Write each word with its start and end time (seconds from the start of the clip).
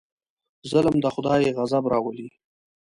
ظلم 0.71 0.95
د 1.01 1.05
خدای 1.15 1.43
غضب 1.57 1.83
راولي. 1.93 2.27